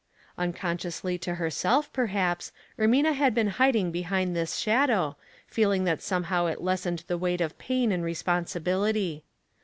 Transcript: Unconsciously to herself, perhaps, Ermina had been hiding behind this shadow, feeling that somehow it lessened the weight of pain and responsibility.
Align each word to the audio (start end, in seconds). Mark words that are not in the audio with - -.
Unconsciously 0.35 1.19
to 1.19 1.35
herself, 1.35 1.93
perhaps, 1.93 2.51
Ermina 2.79 3.13
had 3.13 3.35
been 3.35 3.49
hiding 3.61 3.91
behind 3.91 4.35
this 4.35 4.57
shadow, 4.57 5.15
feeling 5.45 5.83
that 5.83 6.01
somehow 6.01 6.47
it 6.47 6.59
lessened 6.59 7.03
the 7.05 7.19
weight 7.19 7.39
of 7.39 7.55
pain 7.59 7.91
and 7.91 8.03
responsibility. 8.03 9.23